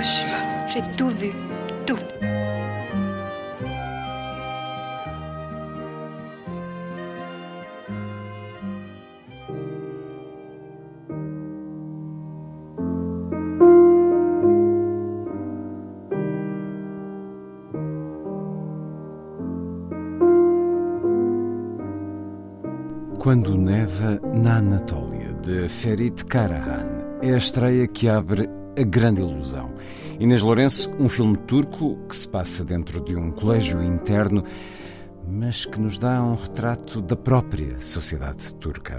Hiroshima. 0.00 0.66
J'ai 0.68 0.82
tout 0.96 1.10
vu. 1.10 1.32
Tout. 1.86 1.98
Quando 23.18 23.54
Neva 23.54 24.18
na 24.32 24.56
Anatólia, 24.56 25.34
de 25.42 25.68
Ferit 25.68 26.24
Karahan, 26.24 27.18
é 27.22 27.34
a 27.34 27.36
estreia 27.36 27.86
que 27.86 28.08
abre 28.08 28.59
A 28.80 28.82
Grande 28.82 29.20
Ilusão. 29.20 29.74
Inês 30.18 30.40
Lourenço, 30.40 30.90
um 30.98 31.06
filme 31.06 31.36
turco 31.36 31.98
que 32.08 32.16
se 32.16 32.26
passa 32.26 32.64
dentro 32.64 33.04
de 33.04 33.14
um 33.14 33.30
colégio 33.30 33.82
interno, 33.82 34.42
mas 35.28 35.66
que 35.66 35.78
nos 35.78 35.98
dá 35.98 36.22
um 36.22 36.34
retrato 36.34 37.02
da 37.02 37.14
própria 37.14 37.78
sociedade 37.78 38.54
turca. 38.54 38.98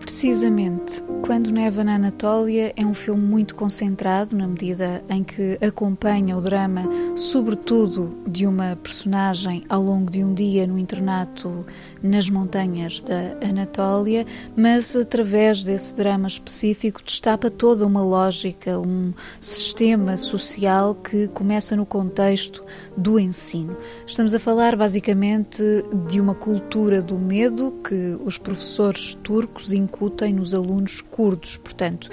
Precisamente, 0.00 1.02
Quando 1.26 1.50
Neva 1.50 1.82
na 1.82 1.96
Anatólia 1.96 2.72
é 2.76 2.86
um 2.86 2.94
filme 2.94 3.20
muito 3.20 3.56
concentrado, 3.56 4.36
na 4.36 4.46
medida 4.46 5.02
em 5.08 5.24
que 5.24 5.58
acompanha 5.60 6.36
o 6.36 6.40
drama, 6.40 6.82
sobretudo 7.16 8.16
de 8.28 8.46
uma 8.46 8.76
personagem 8.76 9.64
ao 9.68 9.82
longo 9.82 10.08
de 10.08 10.22
um 10.22 10.32
dia 10.32 10.68
no 10.68 10.78
internato 10.78 11.66
nas 12.00 12.30
montanhas 12.30 13.02
da 13.02 13.36
Anatólia, 13.44 14.24
mas 14.56 14.94
através 14.94 15.64
desse 15.64 15.96
drama 15.96 16.28
específico 16.28 17.02
destapa 17.02 17.50
toda 17.50 17.84
uma 17.84 18.02
lógica, 18.02 18.78
um 18.78 19.12
sistema 19.40 20.16
social 20.16 20.94
que 20.94 21.26
começa 21.28 21.74
no 21.74 21.84
contexto 21.84 22.62
do 22.96 23.18
ensino. 23.18 23.76
Estamos 24.06 24.32
a 24.32 24.38
falar 24.38 24.76
basicamente 24.76 25.60
de 26.06 26.20
uma 26.20 26.36
cultura 26.36 27.02
do 27.02 27.18
medo 27.18 27.74
que 27.82 28.16
os 28.24 28.38
professores 28.38 29.14
turcos 29.14 29.72
incutem 29.86 30.34
nos 30.34 30.52
alunos 30.52 31.00
curdos, 31.00 31.56
portanto, 31.56 32.10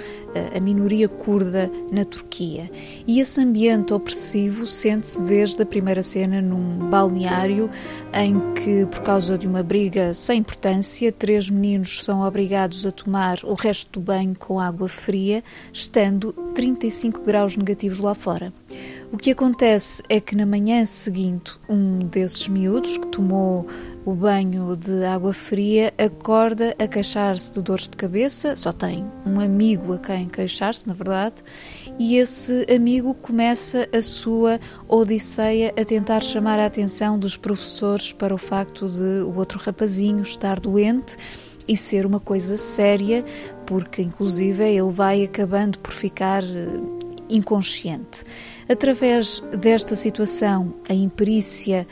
a 0.54 0.60
minoria 0.60 1.08
curda 1.08 1.70
na 1.92 2.04
Turquia. 2.04 2.70
E 3.06 3.20
esse 3.20 3.40
ambiente 3.40 3.92
opressivo 3.92 4.66
sente-se 4.66 5.20
desde 5.22 5.62
a 5.62 5.66
primeira 5.66 6.02
cena 6.02 6.40
num 6.40 6.88
balneário 6.88 7.68
em 8.12 8.38
que, 8.54 8.86
por 8.86 9.00
causa 9.00 9.36
de 9.36 9.46
uma 9.46 9.62
briga 9.62 10.14
sem 10.14 10.38
importância, 10.38 11.12
três 11.12 11.50
meninos 11.50 12.04
são 12.04 12.22
obrigados 12.22 12.86
a 12.86 12.92
tomar 12.92 13.38
o 13.44 13.54
resto 13.54 13.98
do 13.98 14.00
banho 14.00 14.36
com 14.38 14.60
água 14.60 14.88
fria, 14.88 15.42
estando 15.72 16.32
35 16.54 17.20
graus 17.22 17.56
negativos 17.56 17.98
lá 17.98 18.14
fora. 18.14 18.52
O 19.12 19.16
que 19.16 19.30
acontece 19.30 20.02
é 20.08 20.20
que 20.20 20.34
na 20.34 20.46
manhã 20.46 20.84
seguinte, 20.86 21.52
um 21.68 21.98
desses 21.98 22.48
miúdos 22.48 22.98
que 22.98 23.06
tomou 23.08 23.66
o 24.04 24.14
banho 24.14 24.76
de 24.76 25.04
água 25.04 25.32
fria 25.32 25.92
acorda 25.96 26.74
a 26.78 26.86
queixar-se 26.86 27.52
de 27.52 27.62
dores 27.62 27.88
de 27.88 27.96
cabeça, 27.96 28.54
só 28.54 28.70
tem 28.70 29.04
um 29.24 29.40
amigo 29.40 29.94
a 29.94 29.98
quem 29.98 30.28
queixar-se, 30.28 30.86
na 30.86 30.92
verdade, 30.92 31.36
e 31.98 32.16
esse 32.16 32.66
amigo 32.70 33.14
começa 33.14 33.88
a 33.92 34.02
sua 34.02 34.60
odisseia 34.86 35.72
a 35.78 35.84
tentar 35.84 36.22
chamar 36.22 36.58
a 36.58 36.66
atenção 36.66 37.18
dos 37.18 37.36
professores 37.36 38.12
para 38.12 38.34
o 38.34 38.38
facto 38.38 38.86
de 38.86 39.22
o 39.22 39.36
outro 39.36 39.58
rapazinho 39.58 40.22
estar 40.22 40.60
doente 40.60 41.16
e 41.66 41.76
ser 41.76 42.04
uma 42.04 42.20
coisa 42.20 42.58
séria, 42.58 43.24
porque 43.64 44.02
inclusive 44.02 44.62
ele 44.62 44.90
vai 44.90 45.24
acabando 45.24 45.78
por 45.78 45.92
ficar 45.92 46.42
inconsciente. 47.28 48.24
Através 48.68 49.40
desta 49.58 49.94
situação, 49.94 50.74
a 50.88 50.94
imperícia 50.94 51.86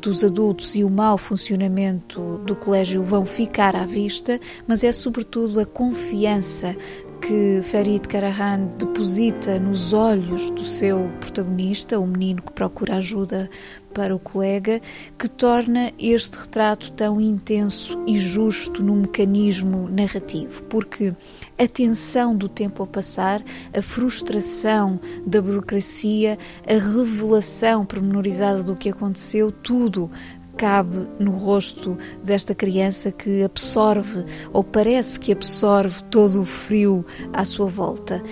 dos 0.00 0.22
adultos 0.22 0.74
e 0.74 0.84
o 0.84 0.90
mau 0.90 1.16
funcionamento 1.16 2.38
do 2.44 2.54
colégio 2.54 3.02
vão 3.02 3.24
ficar 3.24 3.74
à 3.74 3.86
vista, 3.86 4.38
mas 4.66 4.84
é 4.84 4.92
sobretudo 4.92 5.58
a 5.60 5.66
confiança 5.66 6.76
que 7.20 7.60
Ferit 7.62 8.06
Karahan 8.08 8.66
deposita 8.78 9.58
nos 9.58 9.92
olhos 9.92 10.50
do 10.50 10.62
seu 10.62 11.10
protagonista, 11.20 11.98
o 11.98 12.06
menino 12.06 12.42
que 12.42 12.52
procura 12.52 12.96
ajuda 12.96 13.50
para 13.92 14.14
o 14.14 14.18
colega, 14.18 14.80
que 15.18 15.28
torna 15.28 15.92
este 15.98 16.38
retrato 16.38 16.92
tão 16.92 17.20
intenso 17.20 17.98
e 18.06 18.18
justo 18.18 18.82
no 18.82 18.94
mecanismo 18.94 19.88
narrativo, 19.88 20.62
porque 20.64 21.12
a 21.58 21.66
tensão 21.66 22.36
do 22.36 22.48
tempo 22.48 22.82
a 22.82 22.86
passar, 22.86 23.42
a 23.76 23.82
frustração 23.82 25.00
da 25.26 25.42
burocracia, 25.42 26.38
a 26.66 26.72
revelação 26.72 27.84
pormenorizada 27.84 28.62
do 28.62 28.76
que 28.76 28.88
aconteceu, 28.88 29.50
tudo 29.50 30.10
cabe 30.58 31.08
no 31.18 31.30
rosto 31.30 31.96
desta 32.22 32.54
criança 32.54 33.12
que 33.12 33.42
absorve, 33.42 34.24
ou 34.52 34.62
parece 34.62 35.18
que 35.18 35.32
absorve, 35.32 36.02
todo 36.04 36.42
o 36.42 36.44
frio 36.44 37.06
à 37.32 37.44
sua 37.44 37.66
volta. 37.66 38.22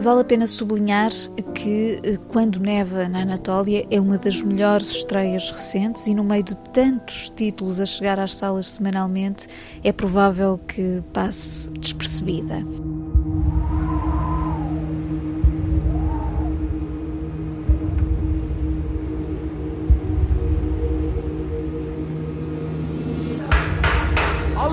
Vale 0.00 0.22
a 0.22 0.24
pena 0.24 0.46
sublinhar 0.46 1.12
que 1.54 2.00
Quando 2.28 2.58
Neva 2.58 3.08
na 3.08 3.20
Anatólia 3.20 3.86
é 3.90 4.00
uma 4.00 4.18
das 4.18 4.40
melhores 4.40 4.90
estreias 4.90 5.50
recentes 5.50 6.06
e, 6.06 6.14
no 6.14 6.24
meio 6.24 6.42
de 6.42 6.56
tantos 6.72 7.30
títulos 7.36 7.78
a 7.78 7.86
chegar 7.86 8.18
às 8.18 8.34
salas 8.34 8.66
semanalmente, 8.72 9.46
é 9.82 9.92
provável 9.92 10.58
que 10.66 11.02
passe 11.12 11.70
despercebida. 11.70 12.64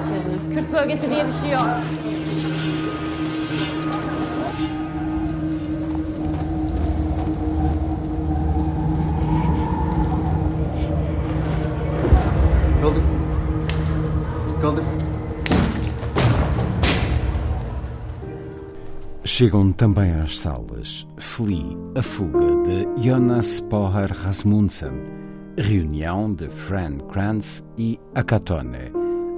İçeride. 0.00 0.54
Kürt 0.54 0.72
bölgesi 0.72 1.10
diye 1.10 1.26
bir 1.26 1.32
şey 1.32 1.50
yok. 1.50 1.66
Kaldır. 12.82 13.02
Kaldır. 14.62 14.97
Chegam 19.38 19.70
também 19.70 20.10
às 20.14 20.36
salas 20.36 21.06
Flea, 21.16 21.78
a 21.96 22.02
fuga 22.02 22.56
de 22.64 23.04
Jonas 23.06 23.60
Poher 23.60 24.10
Rasmussen, 24.12 25.04
Reunião 25.56 26.34
de 26.34 26.50
Fran 26.50 26.98
Kranz 27.08 27.64
e 27.78 28.00
Acatone, 28.16 28.90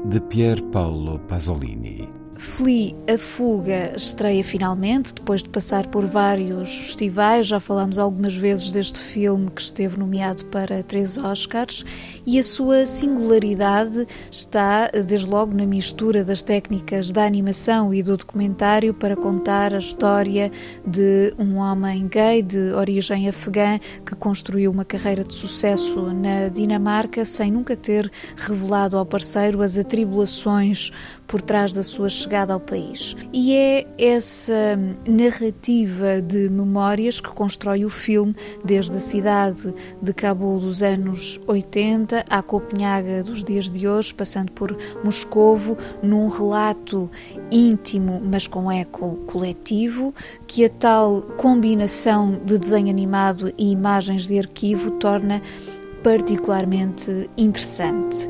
de 0.07 0.19
Pier 0.23 0.59
Paolo 0.71 1.19
Pasolini. 1.29 2.20
Flea, 2.41 2.97
a 3.07 3.19
fuga, 3.19 3.93
estreia 3.95 4.43
finalmente, 4.43 5.13
depois 5.13 5.43
de 5.43 5.51
passar 5.51 5.87
por 5.89 6.07
vários 6.07 6.75
festivais. 6.75 7.47
Já 7.47 7.61
falámos 7.61 7.99
algumas 7.99 8.35
vezes 8.35 8.71
deste 8.71 8.99
filme 8.99 9.51
que 9.51 9.61
esteve 9.61 9.99
nomeado 9.99 10.47
para 10.47 10.83
três 10.83 11.19
Oscars 11.19 11.85
e 12.27 12.39
a 12.39 12.43
sua 12.43 12.87
singularidade 12.87 14.07
está, 14.33 14.89
desde 14.89 15.29
logo, 15.29 15.55
na 15.55 15.67
mistura 15.67 16.25
das 16.25 16.43
técnicas 16.43 17.13
da 17.13 17.27
animação 17.27 17.93
e 17.93 18.03
do 18.03 18.17
documentário 18.17 18.95
para 18.95 19.15
contar 19.15 19.75
a 19.75 19.79
história 19.79 20.51
de 20.87 21.35
um 21.39 21.57
homem 21.57 22.09
gay 22.09 22.43
de 22.43 22.73
origem 22.73 23.29
afegã 23.29 23.79
que 24.05 24.15
construiu 24.17 24.71
uma 24.71 24.85
carreira 24.85 25.23
de 25.23 25.35
sucesso 25.35 26.01
na 26.15 26.49
Dinamarca 26.49 27.23
sem 27.23 27.53
nunca 27.53 27.77
ter 27.77 28.11
revelado 28.35 28.97
ao 28.97 29.05
parceiro 29.05 29.61
as 29.61 29.77
atribulações 29.77 30.91
por 31.31 31.41
trás 31.41 31.71
da 31.71 31.85
sua 31.85 32.09
chegada 32.09 32.53
ao 32.53 32.59
país. 32.59 33.17
E 33.33 33.55
é 33.55 33.87
essa 33.97 34.77
narrativa 35.07 36.21
de 36.21 36.51
memórias 36.51 37.21
que 37.21 37.31
constrói 37.31 37.85
o 37.85 37.89
filme, 37.89 38.35
desde 38.65 38.97
a 38.97 39.01
cidade 39.01 39.73
de 40.03 40.13
Cabul 40.13 40.59
dos 40.59 40.83
anos 40.83 41.41
80 41.47 42.25
à 42.29 42.43
Copenhaga 42.43 43.23
dos 43.23 43.45
dias 43.45 43.71
de 43.71 43.87
hoje, 43.87 44.13
passando 44.13 44.51
por 44.51 44.77
Moscovo, 45.05 45.79
num 46.03 46.27
relato 46.29 47.09
íntimo, 47.53 48.21
mas 48.25 48.49
com 48.49 48.71
eco 48.71 49.15
coletivo, 49.29 50.13
que 50.49 50.65
a 50.65 50.69
tal 50.69 51.23
combinação 51.37 52.41
de 52.45 52.59
desenho 52.59 52.91
animado 52.91 53.53
e 53.57 53.71
imagens 53.71 54.27
de 54.27 54.37
arquivo 54.37 54.91
torna 54.93 55.41
particularmente 56.03 57.31
interessante. 57.37 58.27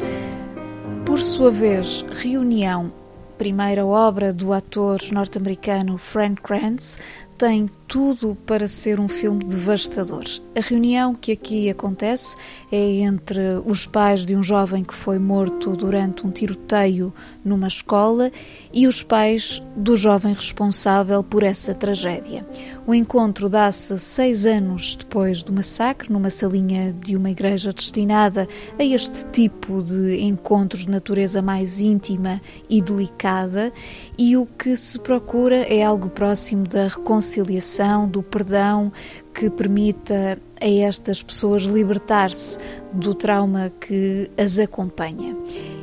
Por 1.11 1.19
sua 1.19 1.51
vez, 1.51 2.05
Reunião, 2.09 2.93
primeira 3.37 3.85
obra 3.85 4.33
do 4.33 4.53
ator 4.53 5.01
norte-americano 5.11 5.99
Frank 5.99 6.41
Kranz, 6.41 7.01
tem 7.37 7.69
tudo 7.90 8.37
para 8.46 8.69
ser 8.69 9.00
um 9.00 9.08
filme 9.08 9.42
devastador. 9.42 10.22
A 10.56 10.60
reunião 10.60 11.12
que 11.12 11.32
aqui 11.32 11.69
acontece 11.69 12.37
é 12.70 13.00
entre 13.00 13.40
os 13.66 13.84
pais 13.84 14.25
de 14.25 14.37
um 14.37 14.44
jovem 14.44 14.84
que 14.84 14.94
foi 14.94 15.19
morto 15.19 15.72
durante 15.72 16.25
um 16.25 16.31
tiroteio 16.31 17.12
numa 17.44 17.66
escola 17.66 18.31
e 18.72 18.87
os 18.87 19.02
pais 19.02 19.60
do 19.76 19.96
jovem 19.96 20.32
responsável 20.32 21.25
por 21.25 21.42
essa 21.42 21.75
tragédia. 21.75 22.46
O 22.87 22.94
encontro 22.94 23.48
dá-se 23.48 23.98
seis 23.98 24.46
anos 24.46 24.96
depois 24.96 25.42
do 25.42 25.52
massacre, 25.52 26.12
numa 26.12 26.31
salinha 26.31 26.94
de 27.04 27.16
uma 27.16 27.31
igreja 27.31 27.72
destinada 27.72 28.48
a 28.78 28.84
este 28.84 29.25
tipo 29.26 29.82
de 29.82 30.20
encontros 30.20 30.82
de 30.82 30.90
natureza 30.90 31.42
mais 31.42 31.81
íntima 31.81 32.40
e 32.69 32.81
delicada, 32.81 33.72
e 34.16 34.37
o 34.37 34.46
que 34.46 34.76
se 34.76 34.98
procura 34.98 35.56
é 35.56 35.82
algo 35.82 36.08
próximo 36.08 36.66
da 36.66 36.87
reconciliação, 36.87 37.80
do 38.09 38.23
perdão, 38.23 38.93
que 39.35 39.49
permita 39.49 40.38
a 40.61 40.69
estas 40.69 41.23
pessoas 41.23 41.62
libertar-se 41.62 42.59
do 42.93 43.15
trauma 43.15 43.73
que 43.81 44.31
as 44.37 44.59
acompanha. 44.59 45.35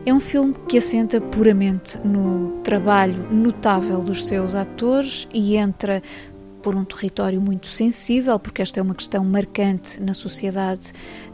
É 0.05 0.13
um 0.13 0.19
filme 0.19 0.53
que 0.67 0.77
assenta 0.77 1.19
puramente 1.19 1.99
no 2.05 2.61
trabalho 2.63 3.27
notável 3.31 3.99
dos 3.99 4.25
seus 4.25 4.55
atores 4.55 5.27
e 5.33 5.57
entra 5.57 6.01
por 6.67 6.75
um 6.75 6.83
território 6.83 7.39
muito 7.39 7.65
sensível, 7.65 8.37
porque 8.37 8.61
esta 8.61 8.81
é 8.81 8.83
uma 8.83 8.93
questão 8.93 9.23
marcante 9.23 10.03
na 10.03 10.13
sociedade 10.13 10.91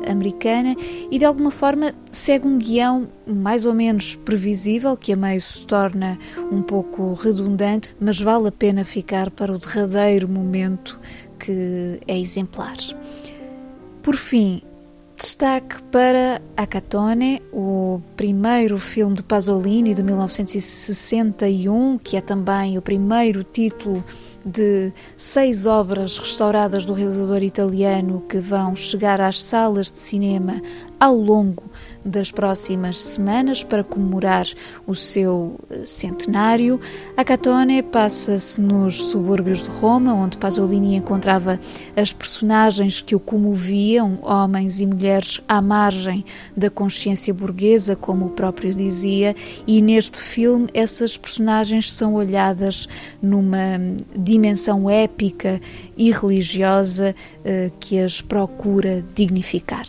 americana, 0.07 0.75
e 1.09 1.17
de 1.17 1.25
alguma 1.25 1.49
forma 1.49 1.91
segue 2.11 2.47
um 2.47 2.59
guião 2.59 3.07
mais 3.25 3.65
ou 3.65 3.73
menos 3.73 4.13
previsível, 4.13 4.95
que 4.95 5.11
a 5.11 5.15
meio 5.15 5.41
se 5.41 5.65
torna 5.65 6.19
um 6.51 6.61
pouco 6.61 7.13
redundante, 7.13 7.89
mas 7.99 8.21
vale 8.21 8.49
a 8.49 8.51
pena 8.51 8.85
ficar 8.85 9.31
para 9.31 9.51
o 9.51 9.57
derradeiro 9.57 10.29
momento 10.29 10.99
que 11.39 11.99
é 12.07 12.15
exemplar. 12.15 12.77
Por 14.03 14.15
fim, 14.15 14.61
destaque 15.17 15.81
para 15.83 16.43
Acatone, 16.55 17.41
o 17.51 17.99
primeiro 18.15 18.77
filme 18.77 19.15
de 19.15 19.23
Pasolini 19.23 19.95
de 19.95 20.03
1961, 20.03 21.97
que 21.97 22.17
é 22.17 22.21
também 22.21 22.77
o 22.77 22.83
primeiro 22.83 23.43
título 23.43 24.03
de 24.45 24.91
seis 25.15 25.65
obras 25.65 26.17
restauradas 26.17 26.85
do 26.85 26.93
realizador 26.93 27.43
italiano 27.43 28.23
que 28.27 28.37
vão 28.37 28.75
chegar 28.75 29.21
às 29.21 29.41
salas 29.41 29.91
de 29.91 29.99
cinema 29.99 30.61
ao 30.99 31.15
longo 31.15 31.63
das 32.03 32.31
próximas 32.31 32.97
semanas 33.01 33.63
para 33.63 33.83
comemorar 33.83 34.45
o 34.85 34.93
seu 34.93 35.59
eh, 35.69 35.81
centenário. 35.85 36.79
A 37.15 37.23
Catone 37.23 37.81
passa-se 37.81 38.59
nos 38.59 39.05
subúrbios 39.05 39.63
de 39.63 39.69
Roma, 39.69 40.13
onde 40.13 40.37
Pasolini 40.37 40.95
encontrava 40.95 41.59
as 41.95 42.11
personagens 42.11 43.01
que 43.01 43.15
o 43.15 43.19
comoviam, 43.19 44.19
homens 44.21 44.81
e 44.81 44.85
mulheres 44.85 45.41
à 45.47 45.61
margem 45.61 46.25
da 46.55 46.69
consciência 46.69 47.33
burguesa, 47.33 47.95
como 47.95 48.25
o 48.25 48.31
próprio 48.31 48.73
dizia, 48.73 49.35
e 49.65 49.81
neste 49.81 50.21
filme 50.21 50.67
essas 50.73 51.17
personagens 51.17 51.93
são 51.93 52.15
olhadas 52.15 52.87
numa 53.21 53.79
dimensão 54.15 54.89
épica 54.89 55.61
e 55.97 56.11
religiosa 56.11 57.15
eh, 57.45 57.71
que 57.79 57.99
as 57.99 58.19
procura 58.21 59.03
dignificar. 59.15 59.85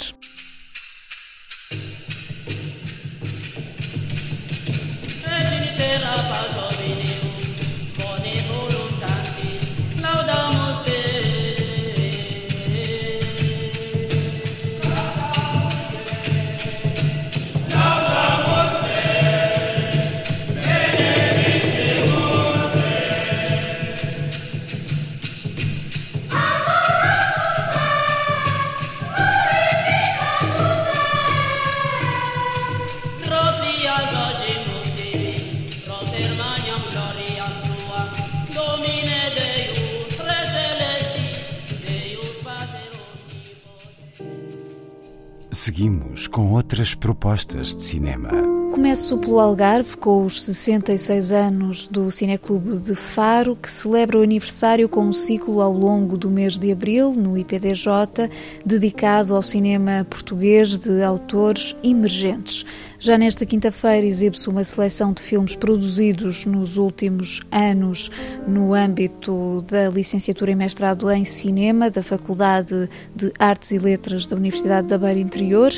Seguimos 45.64 46.26
com 46.26 46.52
outras 46.52 46.94
propostas 46.94 47.74
de 47.74 47.82
cinema. 47.82 48.53
Começo 48.84 49.16
pelo 49.16 49.40
Algarve, 49.40 49.96
com 49.96 50.26
os 50.26 50.44
66 50.44 51.32
anos 51.32 51.88
do 51.88 52.10
Cineclube 52.10 52.76
de 52.76 52.94
Faro, 52.94 53.56
que 53.56 53.70
celebra 53.70 54.18
o 54.18 54.22
aniversário 54.22 54.90
com 54.90 55.06
um 55.06 55.12
ciclo 55.12 55.62
ao 55.62 55.72
longo 55.72 56.18
do 56.18 56.30
mês 56.30 56.58
de 56.58 56.70
abril, 56.70 57.14
no 57.14 57.38
IPDJ, 57.38 58.28
dedicado 58.62 59.34
ao 59.34 59.40
cinema 59.40 60.06
português 60.10 60.78
de 60.78 61.02
autores 61.02 61.74
emergentes. 61.82 62.66
Já 62.98 63.16
nesta 63.16 63.46
quinta-feira 63.46 64.06
exibe-se 64.06 64.50
uma 64.50 64.64
seleção 64.64 65.14
de 65.14 65.22
filmes 65.22 65.56
produzidos 65.56 66.44
nos 66.44 66.76
últimos 66.76 67.40
anos 67.50 68.10
no 68.46 68.74
âmbito 68.74 69.64
da 69.66 69.88
licenciatura 69.88 70.52
e 70.52 70.54
mestrado 70.54 71.10
em 71.10 71.24
cinema 71.24 71.90
da 71.90 72.02
Faculdade 72.02 72.88
de 73.16 73.32
Artes 73.38 73.70
e 73.70 73.78
Letras 73.78 74.26
da 74.26 74.36
Universidade 74.36 74.88
da 74.88 74.98
Beira 74.98 75.20
Interior 75.20 75.72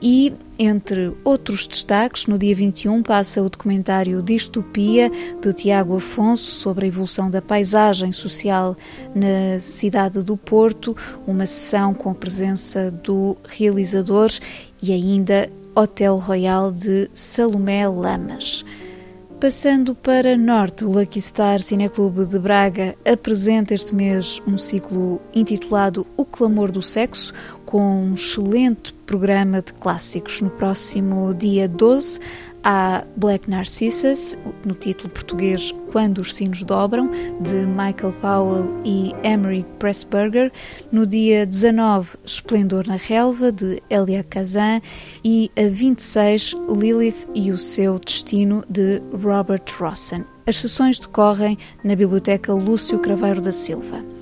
e 0.00 0.32
entre 0.58 1.12
outros 1.24 1.66
destaques, 1.66 2.26
no 2.26 2.38
dia 2.38 2.54
21 2.54 3.02
passa 3.02 3.42
o 3.42 3.48
documentário 3.48 4.22
Distopia 4.22 5.10
de 5.40 5.52
Tiago 5.52 5.96
Afonso 5.96 6.50
sobre 6.52 6.84
a 6.84 6.88
evolução 6.88 7.30
da 7.30 7.40
paisagem 7.40 8.12
social 8.12 8.76
na 9.14 9.58
cidade 9.58 10.22
do 10.22 10.36
Porto, 10.36 10.96
uma 11.26 11.46
sessão 11.46 11.94
com 11.94 12.10
a 12.10 12.14
presença 12.14 12.90
do 12.90 13.36
realizador 13.48 14.30
e 14.82 14.92
ainda 14.92 15.50
Hotel 15.74 16.16
Royal 16.18 16.70
de 16.70 17.08
Salomé 17.12 17.88
Lamas. 17.88 18.64
Passando 19.42 19.92
para 19.92 20.36
Norte, 20.36 20.84
o 20.84 20.92
Lucky 20.92 21.20
Star 21.20 21.60
Cineclube 21.60 22.24
de 22.26 22.38
Braga 22.38 22.94
apresenta 23.04 23.74
este 23.74 23.92
mês 23.92 24.40
um 24.46 24.56
ciclo 24.56 25.20
intitulado 25.34 26.06
O 26.16 26.24
Clamor 26.24 26.70
do 26.70 26.80
Sexo, 26.80 27.34
com 27.72 28.04
um 28.04 28.12
excelente 28.12 28.92
programa 29.06 29.62
de 29.62 29.72
clássicos. 29.72 30.42
No 30.42 30.50
próximo 30.50 31.32
dia 31.32 31.66
12, 31.66 32.20
Há 32.62 33.02
Black 33.16 33.48
Narcissus, 33.48 34.36
no 34.62 34.74
título 34.74 35.08
português 35.08 35.74
Quando 35.90 36.18
os 36.18 36.34
Sinos 36.34 36.62
Dobram, 36.62 37.10
de 37.40 37.66
Michael 37.66 38.12
Powell 38.20 38.68
e 38.84 39.12
Emery 39.22 39.64
Pressburger. 39.78 40.52
No 40.92 41.06
dia 41.06 41.46
19, 41.46 42.18
Esplendor 42.22 42.86
na 42.86 42.96
Relva, 42.96 43.50
de 43.50 43.82
Elia 43.88 44.22
Kazan. 44.22 44.82
E 45.24 45.50
a 45.56 45.66
26, 45.66 46.54
Lilith 46.78 47.26
e 47.34 47.50
o 47.50 47.56
Seu 47.56 47.98
Destino, 47.98 48.62
de 48.68 49.00
Robert 49.14 49.64
Rossen. 49.80 50.26
As 50.46 50.56
sessões 50.58 50.98
decorrem 50.98 51.56
na 51.82 51.96
Biblioteca 51.96 52.52
Lúcio 52.52 52.98
Craveiro 52.98 53.40
da 53.40 53.50
Silva. 53.50 54.21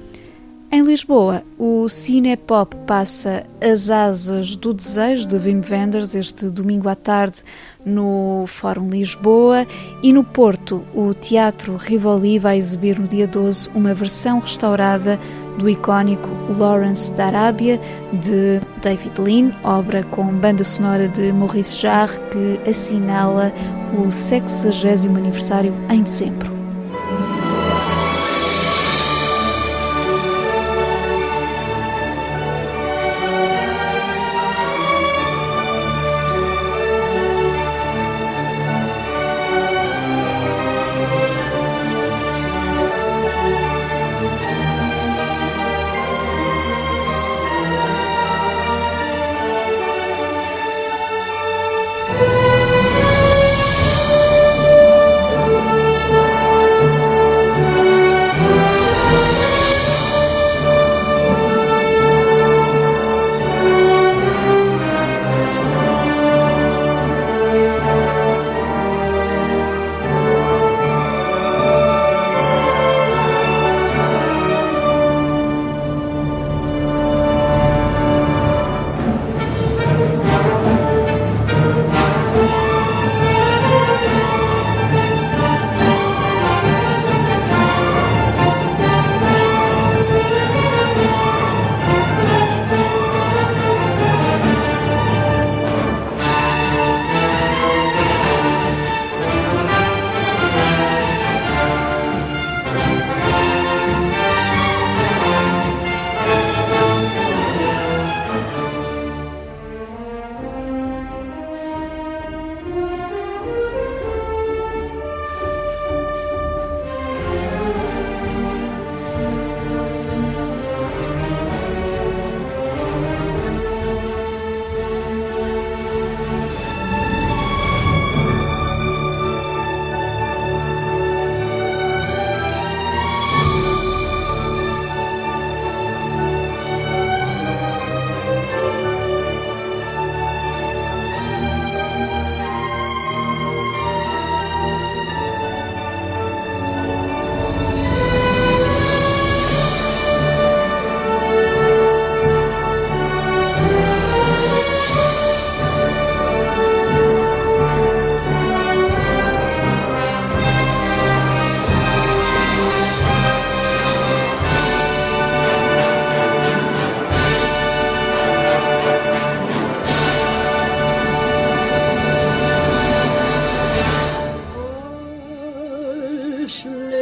Em 0.73 0.83
Lisboa, 0.85 1.43
o 1.59 1.89
Cinepop 1.89 2.77
passa 2.87 3.45
As 3.61 3.91
Asas 3.91 4.55
do 4.55 4.73
Desejo 4.73 5.27
de 5.27 5.37
Wim 5.37 5.63
Wenders 5.69 6.15
este 6.15 6.47
domingo 6.47 6.89
à 6.89 6.95
tarde 6.95 7.43
no 7.85 8.45
Fórum 8.47 8.89
Lisboa 8.89 9.67
e 10.01 10.13
no 10.13 10.23
Porto, 10.23 10.85
o 10.95 11.13
Teatro 11.13 11.75
Rivoli 11.75 12.39
vai 12.39 12.57
exibir 12.57 13.01
no 13.01 13.09
dia 13.09 13.27
12 13.27 13.69
uma 13.75 13.93
versão 13.95 14.39
restaurada 14.39 15.19
do 15.59 15.69
icónico 15.69 16.29
Lawrence 16.57 17.13
da 17.15 17.27
Arábia 17.27 17.81
de 18.13 18.61
David 18.81 19.21
Lean, 19.21 19.53
obra 19.65 20.05
com 20.05 20.25
banda 20.27 20.63
sonora 20.63 21.09
de 21.09 21.33
Maurice 21.33 21.81
Jarre 21.81 22.21
que 22.31 22.71
assinala 22.71 23.53
o 23.99 24.13
60 24.13 25.19
aniversário 25.19 25.75
em 25.91 26.01
dezembro. 26.05 26.60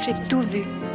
J'ai 0.00 0.14
tout 0.28 0.42
vu. 0.42 0.85